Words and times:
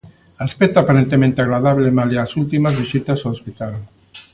Aspecto 0.47 0.77
aparentemente 0.79 1.39
agradable 1.41 1.95
malia 1.97 2.21
as 2.25 2.31
últimas 2.41 2.75
visitas 2.81 3.19
ao 3.21 3.31
hospital. 3.35 3.73